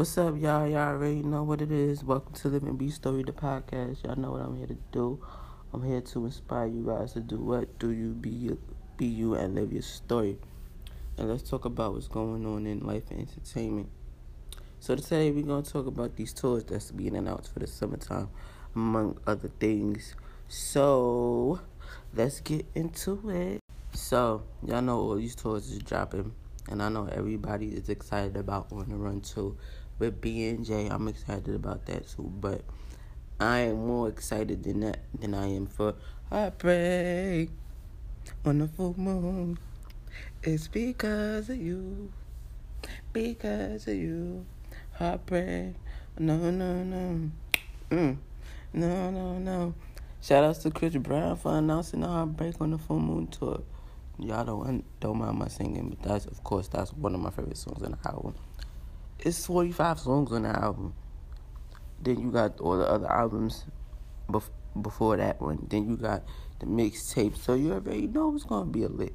[0.00, 0.66] What's up, y'all?
[0.66, 2.02] Y'all already know what it is.
[2.02, 4.02] Welcome to Live B Story, the podcast.
[4.02, 5.22] Y'all know what I'm here to do.
[5.74, 7.78] I'm here to inspire you guys to do what?
[7.78, 8.58] Do you be you,
[8.96, 10.38] be you and live your story.
[11.18, 13.90] And let's talk about what's going on in life and entertainment.
[14.78, 18.30] So today we're gonna talk about these tours that's being announced for the summertime,
[18.74, 20.14] among other things.
[20.48, 21.60] So
[22.14, 23.60] let's get into it.
[23.92, 26.32] So y'all know all these tours is dropping,
[26.70, 29.52] and I know everybody is excited about On the Run II
[30.00, 30.90] with BNJ.
[30.90, 32.62] I'm excited about that too, but
[33.38, 35.94] I am more excited than that than I am for
[36.30, 37.50] Heartbreak
[38.44, 39.58] on the full moon.
[40.42, 42.10] It's because of you,
[43.12, 44.46] because of you.
[44.94, 45.74] Heartbreak,
[46.18, 47.30] no, no, no,
[47.90, 48.16] mm.
[48.72, 49.74] no, no, no.
[50.20, 53.62] Shout outs to Chris Brown for announcing the Heartbreak on the full moon tour.
[54.18, 57.56] Y'all don't don't mind my singing, but that's of course that's one of my favorite
[57.56, 58.34] songs on the album
[59.24, 60.94] it's 45 songs on the album.
[62.02, 63.64] Then you got all the other albums
[64.28, 64.50] bef-
[64.80, 65.66] before that one.
[65.68, 66.22] Then you got
[66.58, 67.36] the mixtape.
[67.36, 69.14] So you already know it's going to be a lit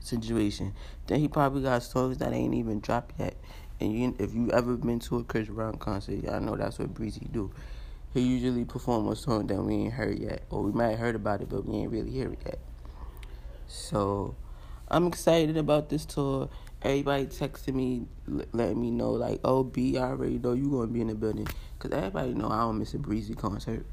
[0.00, 0.74] situation.
[1.06, 3.36] Then he probably got songs that ain't even dropped yet.
[3.80, 6.92] And you, if you ever been to a Chris Brown concert, y'all know that's what
[6.92, 7.50] Breezy do.
[8.12, 10.42] He usually perform a song that we ain't heard yet.
[10.50, 12.58] Or we might have heard about it, but we ain't really hear it yet.
[13.68, 14.34] So
[14.88, 16.50] I'm excited about this tour
[16.82, 18.06] everybody texting me,
[18.52, 21.48] letting me know like, "Oh, B, I already know you gonna be in the building,"
[21.78, 23.84] cause everybody know I don't miss a Breezy concert.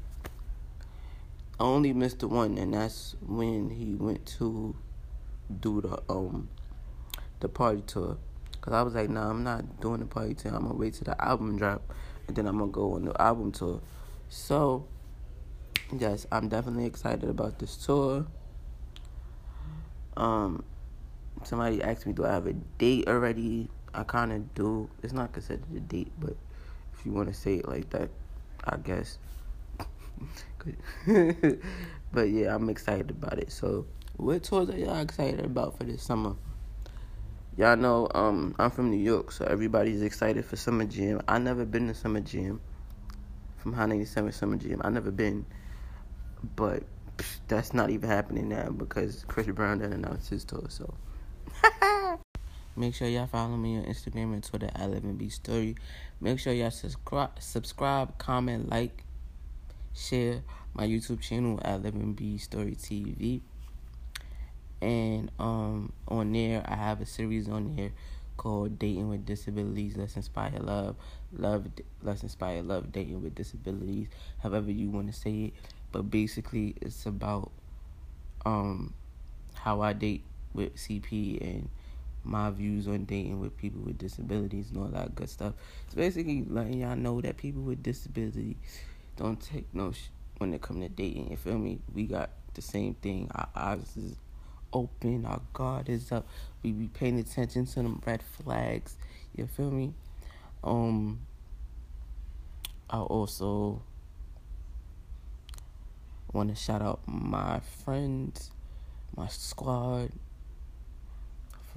[1.60, 4.76] I only missed the one, and that's when he went to
[5.60, 6.48] do the um
[7.40, 8.16] the party tour.
[8.60, 10.52] Cause I was like, nah, I'm not doing the party tour.
[10.54, 11.82] I'm gonna wait till the album drop,
[12.26, 13.80] and then I'm gonna go on the album tour.
[14.28, 14.86] So,
[15.96, 18.26] yes, I'm definitely excited about this tour.
[20.16, 20.64] Um,
[21.44, 23.68] somebody asked me, do I have a date already?
[23.94, 24.88] I kind of do.
[25.02, 26.36] It's not considered a date, but
[26.94, 28.10] if you want to say it like that,
[28.64, 29.18] I guess.
[32.12, 33.52] but yeah, I'm excited about it.
[33.52, 36.34] So, what tours are y'all excited about for this summer?
[37.56, 41.20] Y'all know um, I'm from New York, so everybody's excited for Summer Jam.
[41.26, 42.60] I never been to Summer Jam.
[43.56, 44.80] From Hot 97 Summer Jam.
[44.84, 45.44] I never been.
[46.54, 46.84] But
[47.48, 50.94] that's not even happening now because Chris Brown didn't announce his tour, so.
[52.78, 55.74] Make sure y'all follow me on Instagram and Twitter at Live and Be Story.
[56.20, 59.02] Make sure y'all subscribe, subscribe, comment, like,
[59.96, 60.42] share
[60.74, 63.40] my YouTube channel at Live and Be Story TV.
[64.80, 67.90] And um, on there, I have a series on there
[68.36, 69.96] called Dating with Disabilities.
[69.96, 70.94] Let's inspire love,
[71.32, 71.66] love.
[72.00, 72.92] Let's inspire love.
[72.92, 74.06] Dating with disabilities.
[74.40, 75.52] However you want to say it,
[75.90, 77.50] but basically, it's about
[78.46, 78.94] um
[79.54, 80.22] how I date
[80.54, 81.68] with CP and
[82.28, 85.54] my views on dating with people with disabilities and all that good stuff.
[85.86, 88.56] It's basically letting y'all know that people with disabilities
[89.16, 91.30] don't take no sh- when it come to dating.
[91.30, 91.80] You feel me?
[91.94, 93.30] We got the same thing.
[93.34, 94.16] Our eyes is
[94.72, 95.24] open.
[95.24, 96.26] Our guard is up.
[96.62, 98.96] We be paying attention to them red flags.
[99.34, 99.94] You feel me?
[100.62, 101.20] Um.
[102.90, 103.82] I also
[106.32, 108.50] want to shout out my friends,
[109.14, 110.10] my squad,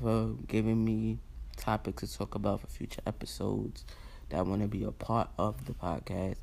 [0.02, 1.20] for giving me
[1.58, 3.86] topics to talk about for future episodes
[4.30, 6.38] that want to be a part of the podcast.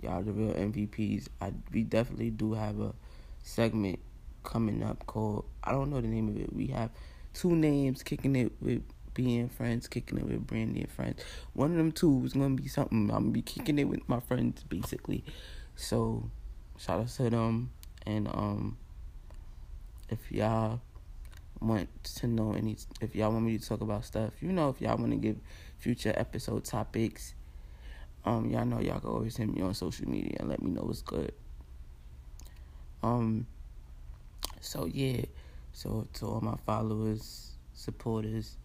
[0.00, 1.28] Y'all, the real MVPs.
[1.40, 2.94] I we definitely do have a
[3.42, 3.98] segment
[4.42, 6.52] coming up called I don't know the name of it.
[6.52, 6.90] We have
[7.34, 8.82] two names kicking it with
[9.14, 11.22] being friends, kicking it with Brandy and friends.
[11.52, 13.10] One of them two is gonna be something.
[13.10, 15.24] I'm gonna be kicking it with my friends basically.
[15.76, 16.30] So
[16.78, 17.70] shout out to them
[18.06, 18.78] and um
[20.08, 20.80] if y'all
[21.62, 24.80] want to know any if y'all want me to talk about stuff, you know, if
[24.80, 25.36] y'all want to give
[25.78, 27.34] future episode topics,
[28.24, 30.82] um, y'all know y'all can always hit me on social media and let me know
[30.82, 31.32] what's good.
[33.02, 33.46] Um,
[34.60, 35.22] so yeah,
[35.72, 38.56] so to all my followers, supporters,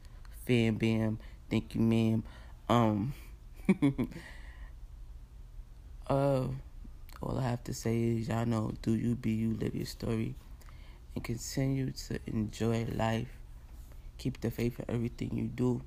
[0.46, 1.20] fam bam,
[1.50, 2.24] thank you, ma'am.
[2.70, 3.14] Um,
[6.08, 6.44] uh,
[7.22, 10.36] all I have to say is y'all know, do you be you, live your story
[11.18, 13.40] and continue to enjoy life.
[14.20, 15.82] Keep the faith in everything you do.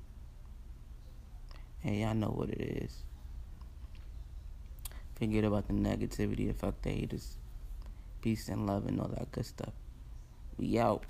[1.85, 3.03] And y'all know what it is.
[5.15, 7.37] Forget about the negativity, the fuck the haters.
[8.21, 9.71] Peace and love and all that good stuff.
[10.57, 11.05] We out.